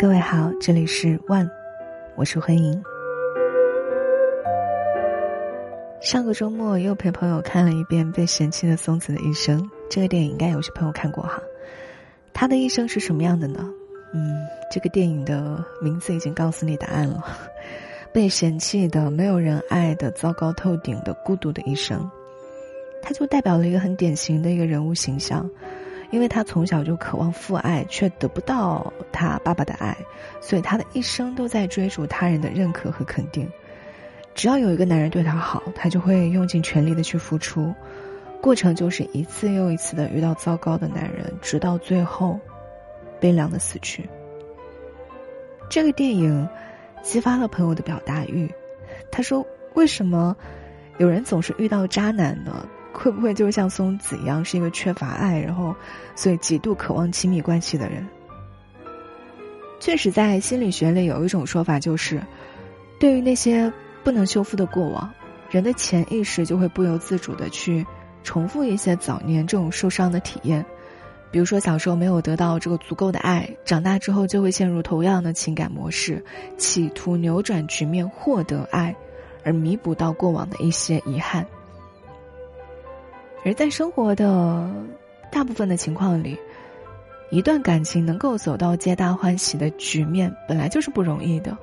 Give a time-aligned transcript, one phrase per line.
[0.00, 1.46] 各位好，这里是万，
[2.16, 2.82] 我是欢迎。
[6.00, 9.60] 上个周末又陪朋友看了一遍《被嫌弃的松子的一生》，
[9.90, 11.38] 这个电影应该有些朋友看过哈。
[12.32, 13.68] 他的一生是什么样的呢？
[14.14, 14.38] 嗯，
[14.70, 17.22] 这个电影的名字已经告诉你答案了：
[18.10, 22.10] 被嫌弃的、没有人爱的、糟糕透顶的、孤独的一生。
[23.02, 25.46] 他就代表了一个很典型的一个人物形象。
[26.10, 29.96] 因为他从小就渴望父爱，却得不到他爸爸的爱，
[30.40, 33.48] 所以他的一生都在追逐他人的认可和肯定。
[34.34, 37.74] 只要有一个男人对他好，他就会用尽全力的去付出，
[38.40, 42.38] 过程就是一次又一次的遇到糟糕的男人，直到最后
[43.20, 44.08] 悲凉的死去。
[45.68, 46.48] 这个电影
[47.02, 48.52] 激发了朋友的表达欲，
[49.10, 50.36] 他说：“为什么
[50.98, 52.68] 有人总是遇到渣男呢？”
[53.02, 55.74] 会不会就像松子一样，是一个缺乏爱，然后
[56.14, 58.06] 所以极度渴望亲密关系的人？
[59.80, 62.22] 确实，在心理学里有一种说法，就是
[62.98, 63.72] 对于那些
[64.04, 65.10] 不能修复的过往，
[65.48, 67.86] 人的潜意识就会不由自主的去
[68.22, 70.62] 重复一些早年这种受伤的体验。
[71.30, 76.22] 比如说，小时候没有得到这个足够的爱，长大之后就会陷入同样的情感模式，
[76.58, 78.94] 企图扭转局面，获得爱，
[79.42, 81.46] 而弥补到过往的一些遗憾。
[83.44, 84.70] 而在生活的
[85.30, 86.38] 大部分的情况里，
[87.30, 91.56] 一段感情能够走到皆大欢喜的局面，本来就是不容易的。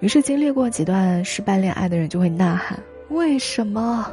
[0.00, 4.12] 于是，经历过几段失败恋爱的人就会呐喊：“为什么？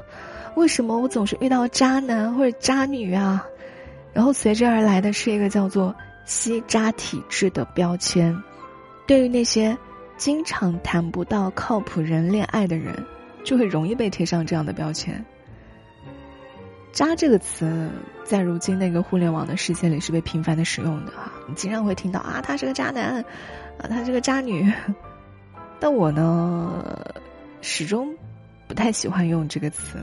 [0.55, 3.43] 为什么我总是遇到渣男或者渣女啊？”
[4.13, 5.95] 然后随之而来的是一个叫做
[6.25, 8.37] “吸渣体质”的标签。
[9.07, 9.75] 对于那些
[10.17, 12.93] 经常谈不到靠谱人恋爱的人，
[13.43, 15.25] 就会容易被贴上这样的标签。
[16.91, 17.89] 渣这个词，
[18.23, 23.23] 在如今那个互联网的世界里是被频繁的使用的哈，你经常会听到啊，他是个渣男，
[23.77, 24.71] 啊，他是个渣女，
[25.79, 26.83] 但我呢，
[27.61, 28.13] 始终
[28.67, 29.97] 不太喜欢用这个词。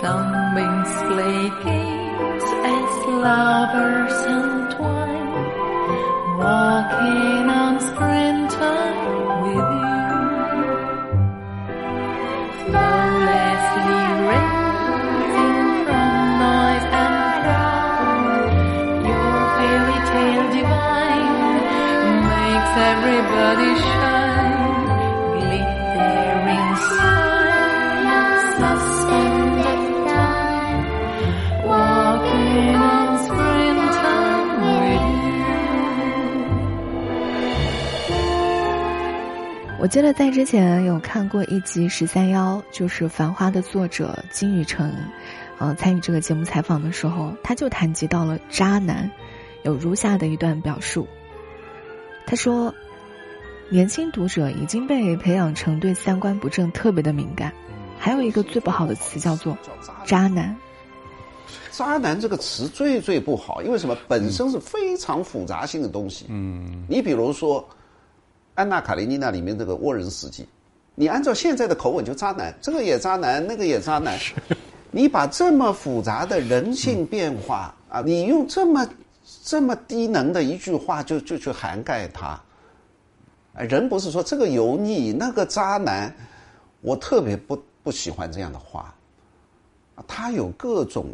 [0.00, 2.44] Sunbeams play games
[2.74, 2.92] as
[3.24, 5.32] lovers entwine,
[6.40, 9.00] walking on springtime
[9.42, 9.98] with you.
[12.64, 14.00] From noise and
[19.04, 21.52] your fairy tale divine
[22.32, 24.09] makes everybody shine,
[39.80, 44.92] 我记得在之前有看过一集《十三幺》，就是《繁花》的作者金宇澄，
[45.58, 49.10] 呃，参与这个节目采访的时候，他就谈及到了渣男，
[49.62, 51.08] 有如下的一段表述。
[52.26, 52.74] 他说
[53.72, 57.50] ：“年轻读者已经被培养成对三观不正特别的敏感，
[57.98, 59.56] 还有一个最不好的词叫做
[60.04, 60.54] 渣男。
[61.70, 63.96] 渣男这个词最最不好，因为什么？
[64.06, 66.26] 本身是非常复杂性的东西。
[66.28, 67.66] 嗯，你比如说。”
[68.60, 70.46] 《安娜卡列尼娜》里面这个沃人司机，
[70.94, 74.18] 你按照现在的口吻就渣男，这个也渣男，那个也渣男。
[74.90, 78.86] 你把这么复杂的人性变化啊，你用这么
[79.42, 82.38] 这么低能的一句话就就去涵盖他。
[83.54, 86.14] 人不是说这个油腻，那个渣男，
[86.82, 88.94] 我特别不不喜欢这样的话。
[90.06, 91.06] 他有各种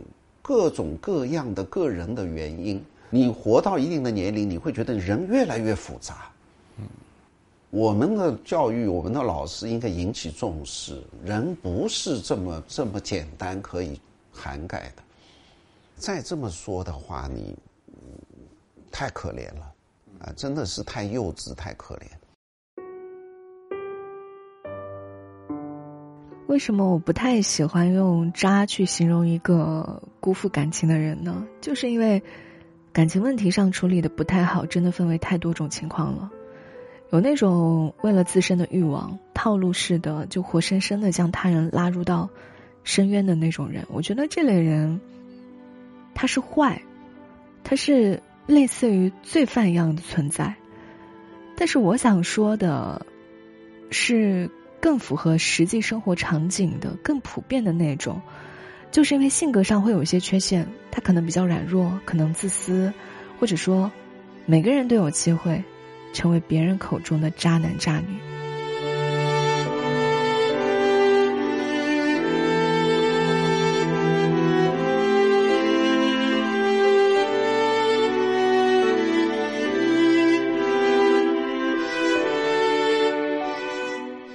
[0.42, 2.84] 各种各样的个人的原因。
[3.08, 6.26] 你活到一定的年龄，你会觉得人越来越复杂。
[7.76, 10.98] 我们的教育，我们的老师应该引起重视。
[11.22, 14.00] 人不是这么这么简单可以
[14.32, 15.02] 涵盖的。
[15.94, 17.54] 再这么说的话，你
[18.90, 19.70] 太可怜了
[20.20, 20.32] 啊！
[20.34, 22.06] 真的是太幼稚，太可怜。
[26.46, 31.46] 为什么我不太喜欢用“渣”去形容一个辜负感情的人呢？
[31.60, 32.22] 就是因为
[32.90, 36.30] 感情问题上处理的不太好，真的分为太多种情况了。
[37.10, 42.28] 有那种为了自身的欲望，套路式的就活生生的将他人拉入到
[42.82, 45.00] 深渊的那种人，我觉得这类人
[46.14, 46.82] 他是坏，
[47.62, 50.54] 他是类似于罪犯一样的存在。
[51.56, 53.06] 但是我想说的，
[53.90, 54.50] 是
[54.80, 58.20] 更符合实际生活场景的、更普遍的那种，
[58.90, 62.92] 就是因为性格上会有一些缺陷，他可能比较软弱，可能自私，
[63.38, 63.90] 或者说
[64.44, 65.62] 每个人都有机会。
[66.16, 68.06] 成为别人口中的渣男渣女。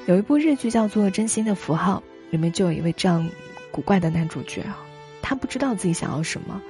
[0.06, 3.28] 有一部日剧叫做《真心的符号》，里面就有一位这样
[3.72, 4.78] 古怪的男主角啊，
[5.20, 6.62] 他不知道自己想要什么，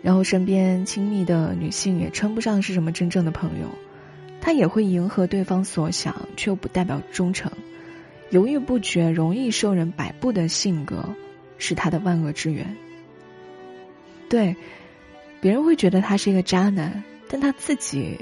[0.00, 3.68] 然后身边亲密的女性也称不上是什么真正的朋友，
[4.46, 7.50] 他也会迎合对方所想，却又不代表忠诚，
[8.30, 11.04] 犹豫不决、容易受人摆布的性格，
[11.58, 12.76] 是他的万恶之源。
[14.28, 14.54] 对，
[15.40, 18.16] 别人会觉得他是一个渣男，但他自己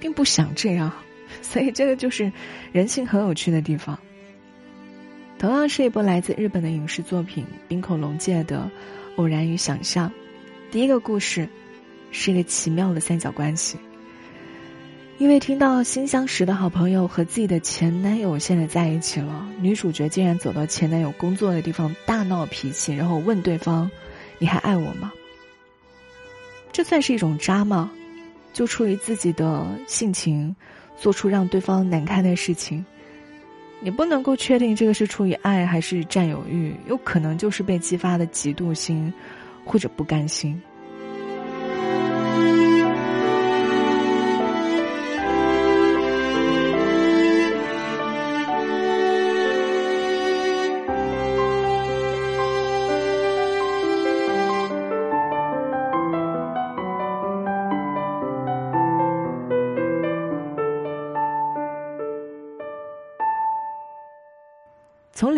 [0.00, 0.90] 并不想这样。
[1.42, 2.32] 所以，这个就是
[2.72, 3.98] 人性很有趣的地方。
[5.38, 8.70] 同样是一部来自日本的影视作品《冰口龙介的
[9.16, 10.08] 偶然与想象》，
[10.72, 11.46] 第一个故事
[12.10, 13.76] 是一个奇妙的三角关系。
[15.18, 23.90] 因为听到新相识的好朋友和自己的前男友现在在一起了，女主角竟然走到前男友工作的地方大闹脾气，然后问对方
[24.38, 25.12] ：“你还爱我吗？”
[26.70, 27.90] 这算是一种渣吗？
[28.52, 30.54] 就出于自己的性情。
[31.00, 32.84] 做出让对方难堪的事情，
[33.78, 39.14] 你不能够确定这个是出于爱还是占有欲，有可能就是被激发的嫉妒心，
[39.64, 40.60] 或者不甘心。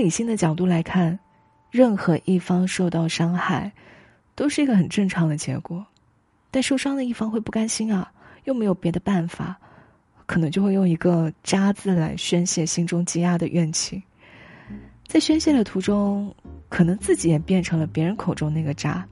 [0.01, 1.19] 理性的角度来看，
[1.71, 3.71] 任何一方受到伤害，
[4.35, 5.85] 都是一个很正常的结果。
[6.51, 8.11] 但受伤的一方会不甘心啊，
[8.45, 9.57] 又没有别的办法，
[10.27, 14.03] 可能就会用一个“渣”字来宣泄心中积压的怨气。
[15.07, 16.35] 在宣泄的途中，
[16.69, 19.07] 可能自己也变成了别人口中那个渣。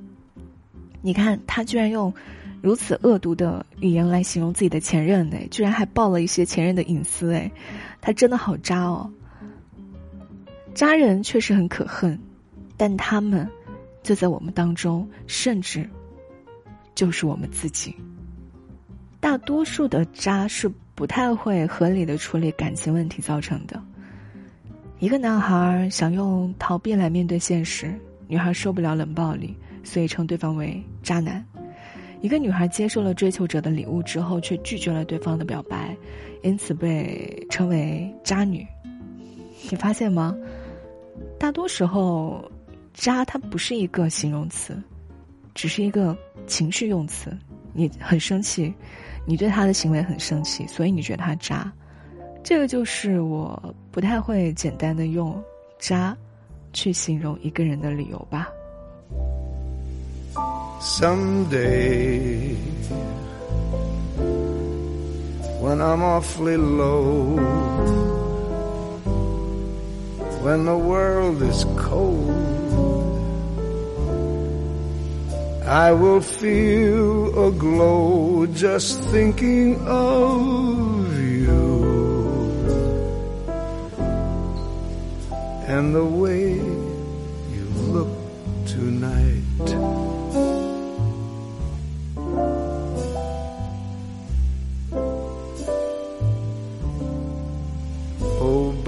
[1.01, 2.13] 你看，他居然用
[2.61, 7.51] 如此恶毒的语言来形容自己的前任，哎，居然还爆了一些前任的隐私，哎，
[8.01, 9.09] 他真的好渣哦。
[10.75, 12.19] 渣人确实很可恨，
[12.77, 13.49] 但他们
[14.03, 15.89] 就在我们当中，甚至
[16.95, 17.95] 就是我们自己。
[19.21, 23.83] 大多数的渣是不太会合理的处理感情问题造成的。
[25.01, 27.93] 一个男孩想用逃避来面对现实，
[28.27, 31.45] 女孩受不了冷暴力，所以称对方为渣男。
[32.21, 35.97] 一个女孩接受了追求者的礼物之后，却拒绝了对方的表白，
[36.43, 38.67] 因此被称为渣女。
[39.71, 40.37] 你发现吗？
[41.39, 42.45] 大多时候，
[42.93, 44.77] 渣它不是一个形容词，
[45.55, 47.37] 只是一个情绪用词。
[47.73, 48.75] 你很生气，
[49.25, 51.73] 你对他的行为很生气，所以你觉得他渣。
[52.43, 55.41] 这个就是我不太会简单的用
[55.79, 56.17] 渣
[56.73, 58.49] 去形容一个人的理由吧。
[60.81, 62.57] Someday
[65.63, 67.39] when I'm awfully low.
[70.43, 72.59] When the world is cold.
[75.67, 81.59] I will feel a glow just thinking of you
[85.67, 88.09] and the way you look
[88.67, 89.98] tonight.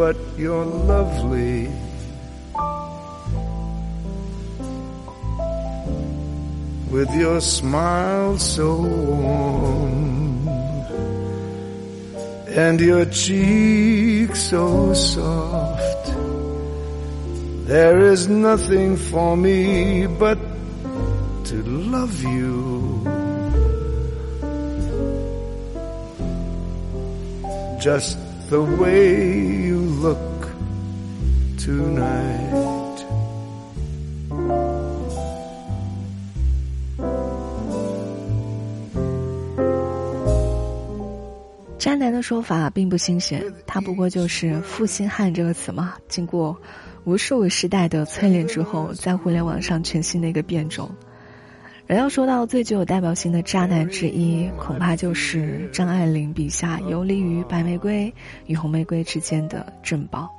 [0.00, 1.68] But you're lovely.
[6.90, 10.48] With your smile so warm
[12.48, 16.06] and your cheek so soft,
[17.68, 20.38] there is nothing for me but
[21.44, 23.04] to love you.
[27.78, 30.18] Just the way you look
[31.56, 32.50] tonight.
[41.78, 45.94] 渣男的说法并不新鲜，他不过就是“负心汉”这个词嘛。
[46.08, 46.56] 经过
[47.04, 50.90] 无数个时代的淬炼之后，在互联网上全新的一个变种。
[51.90, 58.14] 而要说到最具有代表性的渣男之一，恐怕就是张爱玲笔下游离于白玫瑰
[58.46, 60.30] 与红玫瑰之间的珍宝。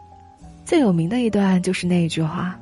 [0.64, 2.58] 最有名的一段就是那一句话：“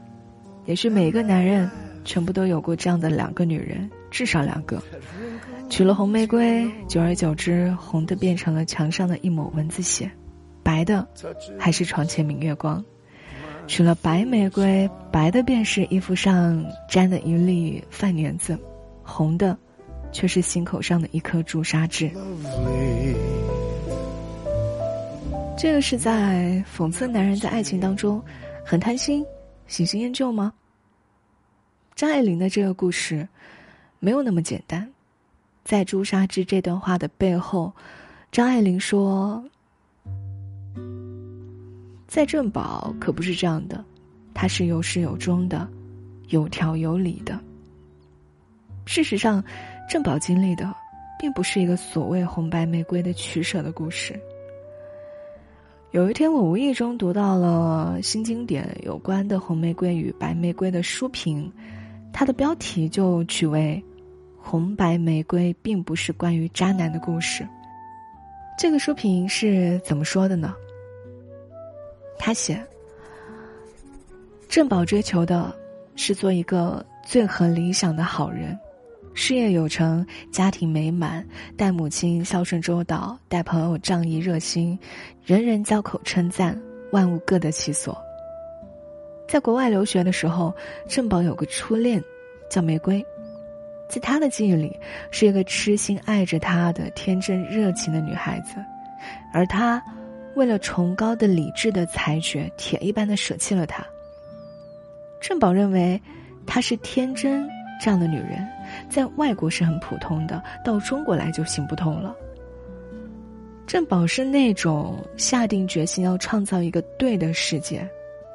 [0.65, 1.69] 也许每个男人
[2.03, 4.81] 全部都有过这样的两个女人，至少两个。
[5.69, 10.09] 娶了红玫瑰，久而久之，红的变成了墙上的一抹蚊子血，
[10.63, 11.07] 白的
[11.59, 12.83] 还是床前明月光。
[13.67, 18.57] 娶了白玫瑰，白的便是衣服上沾的一粒饭粘子，
[19.09, 19.57] 红的，
[20.11, 22.11] 却是心口上的一颗朱砂痣。
[25.57, 28.23] 这个是在讽刺男人在爱情当中
[28.63, 29.25] 很贪心、
[29.67, 30.53] 喜新厌旧吗？
[31.95, 33.27] 张爱玲的这个故事
[33.99, 34.89] 没有那么简单，
[35.65, 37.73] 在朱砂痣这段话的背后，
[38.31, 39.43] 张爱玲说。
[42.07, 43.85] 在镇宝可不是这样的，
[44.33, 45.69] 他是有始有终的，
[46.29, 47.39] 有条有理的。
[48.91, 49.43] 事实上，
[49.87, 50.67] 郑宝经历的，
[51.19, 54.19] 并不是一个所谓红白玫瑰的取舍的故事。
[55.91, 61.53] 有一天，我无意中读到了新经典有关的红玫瑰与白玫瑰的书评，
[62.11, 63.79] 它的标题就取为
[64.41, 67.47] “红白玫瑰并不是关于渣男的故事”。
[68.57, 70.55] 这个书评是怎么说的呢？
[72.17, 72.59] 他写
[74.49, 75.55] ：“郑宝追求的
[75.95, 78.57] 是做一个最合理想的好人，
[79.21, 84.79] 事业有成，家庭美满，待母亲孝顺周到，待朋友仗义热心，
[85.25, 86.57] 人人交口称赞，
[86.93, 88.01] 万物各得其所。
[89.27, 90.55] 在国外留学的时候，
[90.87, 92.01] 郑宝有个初恋，
[92.49, 93.05] 叫玫瑰，
[93.89, 94.73] 在他的记忆里，
[95.11, 98.55] 是一个痴心爱着他的天真热情的女孩子，
[99.33, 99.83] 而他。”
[100.35, 103.85] 为了崇高的理智的裁决，铁一般的舍弃了她。
[105.19, 106.01] 郑宝认为，
[106.45, 107.45] 她是天真
[107.79, 108.47] 这样的女人，
[108.89, 112.15] 在外国是很普通的，到中国来就行不通了。
[113.65, 117.87] 郑宝是那种下定决心要创造一个对的世界，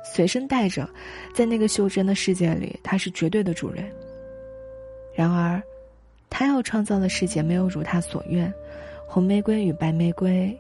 [0.05, 0.89] 随身带着，
[1.35, 3.85] 在那个袖珍的世界里，他是绝对的主人。
[5.15, 5.63] 然而，
[6.31, 8.53] 他要创造的世界没有如他所愿，
[9.07, 10.57] 红玫瑰与白玫瑰。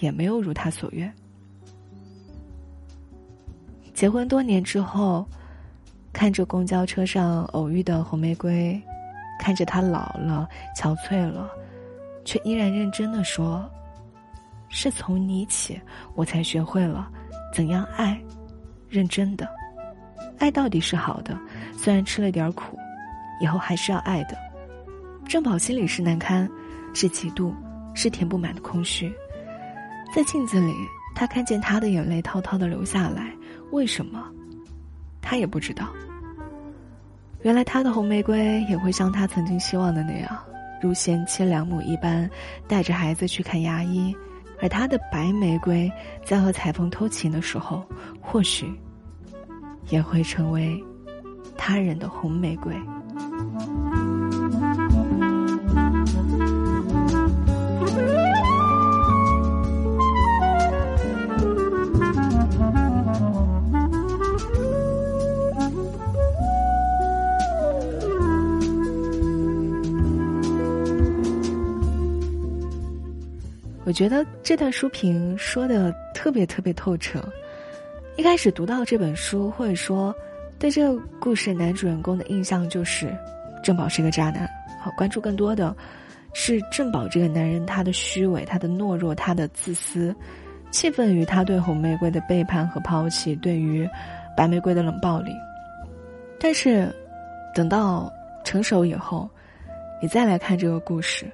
[0.00, 1.12] 也没有如他所愿。
[3.92, 5.26] 结婚多年之后，
[6.18, 8.76] 看着公交车上偶遇的红玫瑰，
[9.38, 11.48] 看着她老了、憔悴了，
[12.24, 13.64] 却依然认真的说
[14.68, 15.80] ：“是从你起，
[16.16, 17.08] 我才学会了
[17.54, 18.20] 怎样爱，
[18.88, 19.48] 认真的
[20.40, 21.38] 爱到底是好的，
[21.76, 22.76] 虽然吃了点苦，
[23.40, 24.36] 以后还是要爱的。”
[25.24, 26.50] 郑宝心里是难堪，
[26.94, 27.54] 是嫉妒，
[27.94, 29.08] 是填不满的空虚。
[30.12, 30.74] 在镜子里，
[31.14, 33.32] 他看见他的眼泪滔滔的流下来，
[33.70, 34.28] 为什么？
[35.22, 35.86] 他也不知道。
[37.42, 40.36] 原来他的红玫瑰也会像他曾经希望的那样，
[40.80, 42.28] 如贤妻良母一般，
[42.66, 44.12] 带着孩子去看牙医；
[44.60, 45.90] 而他的白玫瑰，
[46.24, 47.84] 在和裁缝偷情的时候，
[48.20, 48.66] 或许
[49.88, 50.82] 也会成为
[51.56, 52.74] 他人的红玫瑰。
[73.88, 77.24] 我觉得这段书评说的特别特别透彻。
[78.18, 80.14] 一开始读到这本书，或者说
[80.58, 83.10] 对这个故事男主人公的印象就是
[83.64, 84.46] 郑宝是个渣男。
[84.78, 85.74] 好，关注更多的
[86.34, 90.14] 是郑宝这个男人他的虚伪、他的懦弱、他的自私，
[90.70, 93.88] 气愤于他对红玫瑰的背叛和抛弃，对于
[94.36, 95.32] 白玫瑰的冷暴力。
[96.38, 96.94] 但是
[97.54, 98.12] 等到
[98.44, 99.26] 成熟以后，
[100.02, 101.24] 你再来看这个故事。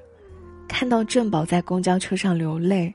[0.75, 2.93] 看到郑宝在公交车上流泪，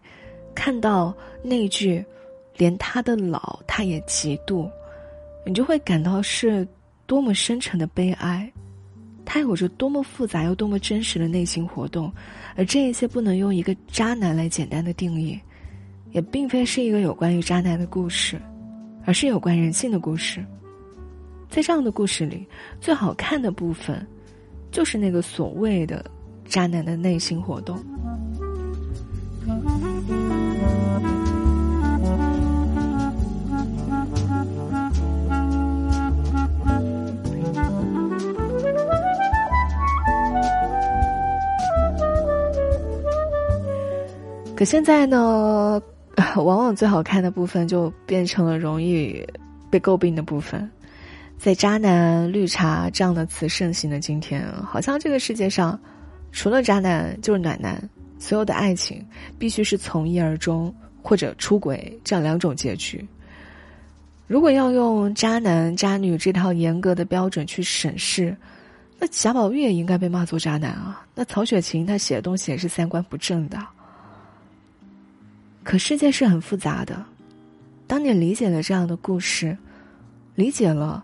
[0.53, 2.03] 看到那句
[2.57, 4.69] “连他的老他也嫉妒”，
[5.47, 6.67] 你就会感到是
[7.07, 8.51] 多么深沉的悲哀。
[9.23, 12.11] 他有着多么复杂又多么真实的内心活动，
[12.57, 15.39] 而这一切不能用一个渣男来简单的定义，
[16.11, 18.37] 也并非是一个有关于渣男的故事，
[19.05, 20.45] 而是有关人性的故事。
[21.49, 22.45] 在这样的故事里，
[22.81, 24.05] 最好看的部分，
[24.69, 26.03] 就是那个所谓的。
[26.49, 27.77] 渣男的内心活动。
[44.55, 45.81] 可现在呢，
[46.35, 49.25] 往往最好看的部分就变成了容易
[49.69, 50.69] 被诟病的部分。
[51.37, 55.79] 在渣男、绿茶这样的词盛行的今天，好像这个世界上。
[56.31, 57.81] 除了渣男就是暖男，
[58.17, 59.05] 所有的爱情
[59.37, 63.05] 必须是从一而终或者出轨这样两种结局。
[64.27, 68.35] 如果要用渣男渣女这套严格的标准去审视，
[68.99, 71.05] 那贾宝玉也应该被骂作渣男啊。
[71.15, 73.57] 那曹雪芹他写的东西也是三观不正的。
[75.63, 77.03] 可世界是很复杂的，
[77.87, 79.57] 当你理解了这样的故事，
[80.35, 81.03] 理解了，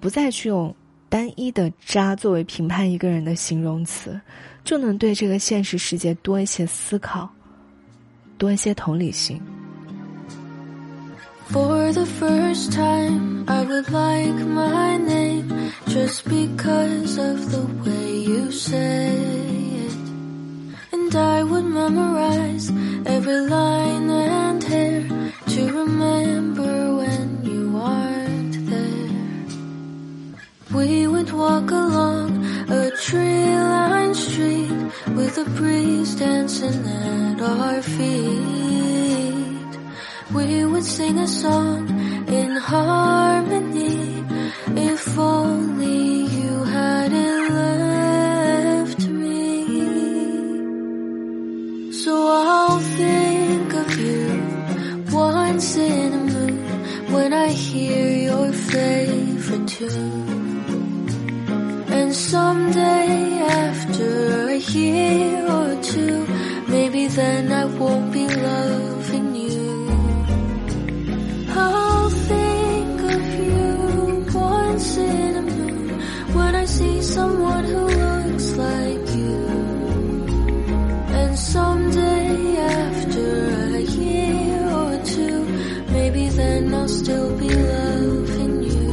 [0.00, 0.74] 不再去用
[1.16, 4.20] 单一的“渣”作为评判一个人的形容词，
[4.62, 7.26] 就能对这个现实世界多一些思考，
[8.36, 9.40] 多一些同理心。
[11.50, 19.08] For the first time, I would like my name just because of the way you say
[19.88, 19.96] it.
[20.92, 22.70] And I would memorize
[23.06, 24.05] every line
[35.56, 39.72] breeze dancing at our feet.
[40.34, 41.88] We would sing a song
[42.28, 44.24] in harmony
[44.90, 49.52] if only you hadn't left me.
[52.02, 54.26] So I'll think of you
[55.12, 56.58] once in a moon
[57.14, 60.15] when I hear your favorite tune.
[77.06, 79.38] Someone who looks like you.
[81.20, 83.28] And someday after
[83.76, 85.38] a year or two,
[85.92, 88.86] maybe then I'll still be loving you.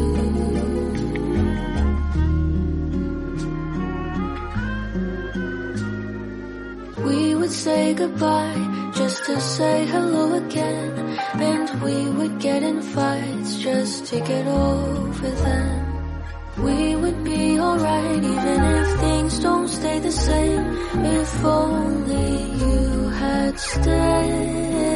[7.08, 10.92] We would say goodbye just to say hello again.
[11.52, 15.84] And we would get in fights just to get over them.
[16.64, 16.93] We
[17.24, 20.66] be alright even if things don't stay the same.
[21.20, 22.32] If only
[22.64, 24.94] you had stayed.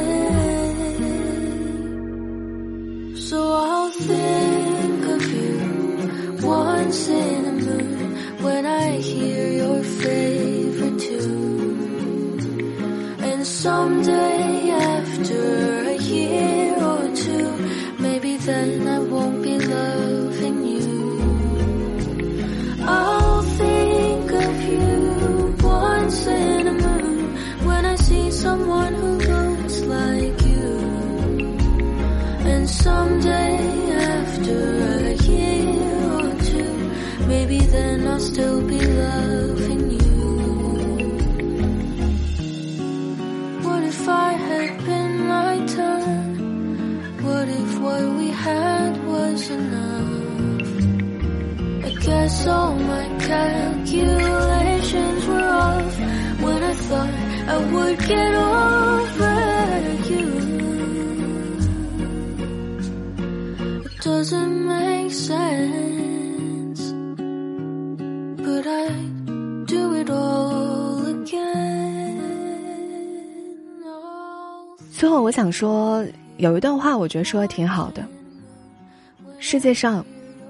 [3.30, 12.40] So I'll think of you once in a moon when I hear your favorite tune.
[13.20, 15.67] And someday after
[52.08, 56.00] guess all my calculations were off
[56.40, 57.14] when I thought
[57.50, 59.36] I would get over
[60.08, 60.24] you.
[63.84, 66.80] It doesn't make sense,
[68.38, 68.88] but I
[69.66, 72.22] do it all again.
[73.84, 74.78] Oh.
[74.94, 76.06] 最后，我想说，
[76.38, 78.02] 有一段话，我觉得说的挺好的。
[79.40, 80.06] 世界上，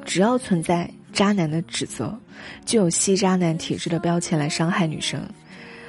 [0.05, 0.87] 只要存在
[1.17, 2.15] 渣男的指责，
[2.63, 5.19] 就有吸渣男体质的标签来伤害女生。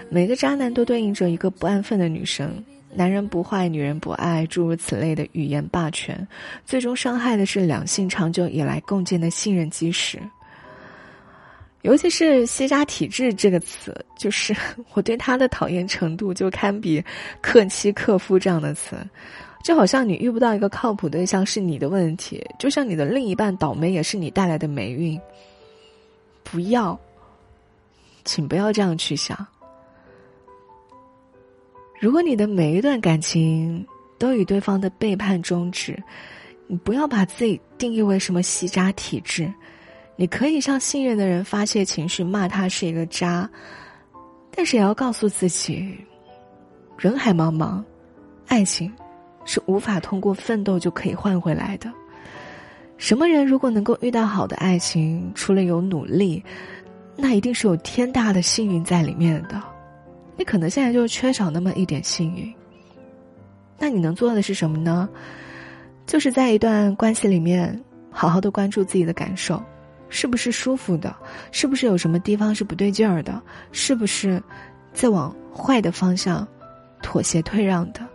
[0.08, 2.64] 每个渣男都对应着一个不安分的女生，
[2.94, 6.26] 男人不坏，女人不爱，诸如此类的语言霸权，
[6.64, 10.18] 最终伤害的是两性长久以来共建的信任基石。
[11.82, 14.56] 尤其是“吸渣体质”这个词，就是
[14.94, 17.04] 我对他的讨厌程度就堪比
[17.42, 18.96] “克妻克夫”这样的词。
[19.62, 25.20] 就好像你遇不到一个靠谱对象是你的问题，就像你的另一半倒霉也是你带来的霉运。
[26.42, 26.98] 不要，
[28.24, 29.46] 请不要这样去想。
[32.00, 33.84] 如果你的每一段感情
[34.18, 36.00] 都与对方的背叛终止，
[36.66, 39.52] 你不要把自己定义为什么吸渣体质。
[40.16, 43.48] 你可以向信任的人发泄情绪，骂他是一个渣，
[44.50, 45.96] 但是也要告诉自己，
[46.96, 47.82] 人海茫茫，
[48.46, 48.92] 爱情
[49.48, 51.90] 是无法通过奋斗就可以换回来的。
[52.98, 56.44] 什么人如果能够遇到好的爱情，除了有努力，
[57.16, 59.58] 那一定是有天大的幸运在里面的。
[60.36, 62.52] 你可能现在就缺少那么一点幸运。
[63.78, 65.08] 那你能做的是什么呢？
[66.04, 69.62] 就是在一段关系里面，好好的关注自己的感受。
[70.10, 71.14] 是不是舒服的？
[71.52, 73.40] 是不是有什么地方是不对劲儿的？
[73.72, 74.42] 是不是
[74.92, 76.46] 在往坏的方向
[77.02, 78.06] 妥协退让的？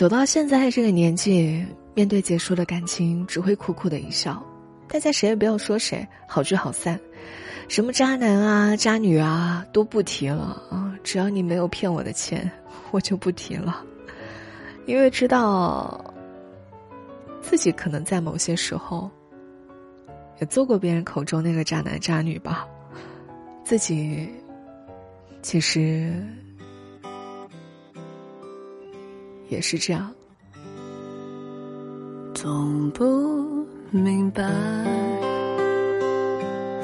[0.00, 4.42] 走到现在这个年纪，面对结束的感情，只会苦苦的一笑。
[4.88, 6.98] 大家谁也不要说谁，好聚好散。
[7.68, 10.96] 什么渣男啊、渣女啊都不提了啊！
[11.04, 12.50] 只要你没有骗我的钱，
[12.92, 13.84] 我就不提了。
[14.86, 16.02] 因为知道
[17.42, 19.10] 自己可能在某些时候
[20.40, 22.66] 也做过别人口中那个渣男渣女吧。
[23.64, 24.26] 自己
[25.42, 26.10] 其实
[29.50, 30.10] 也是这样，
[32.32, 34.44] 总不明白。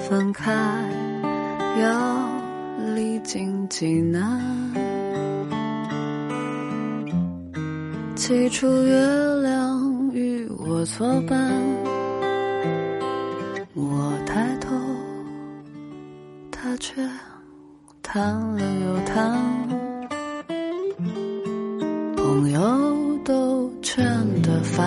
[0.09, 0.53] 分开
[1.81, 2.29] 要
[2.95, 4.41] 历经几难，
[8.15, 8.95] 起初月
[9.43, 11.51] 亮与我作伴，
[13.75, 14.77] 我抬头，
[16.53, 16.95] 他却
[18.01, 19.37] 谈了又谈，
[22.39, 24.05] 朋友都劝
[24.43, 24.85] 得烦，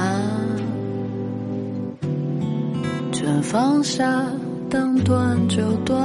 [3.12, 4.24] 全放下。
[4.70, 6.00] 当断就断，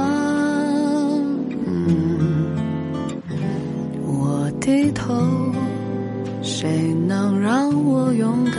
[4.01, 5.13] 我低头，
[6.41, 8.54] 谁能让我勇敢？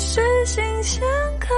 [0.00, 1.02] 是新鲜
[1.38, 1.50] 感，